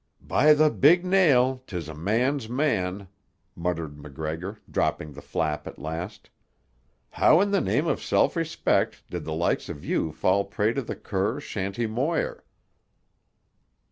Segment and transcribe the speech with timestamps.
[0.19, 3.07] "By the Big Nail, 'tis a man's man!"
[3.55, 6.31] muttered MacGregor, dropping the flap at last.
[7.11, 10.81] "How in the name of self respect did the likes of you fall prey to
[10.81, 12.43] the cur, Shanty Moir?"